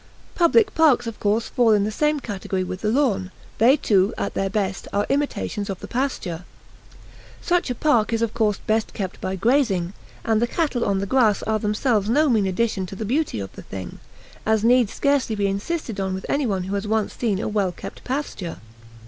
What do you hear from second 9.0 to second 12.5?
by grazing, and the cattle on the grass are themselves no mean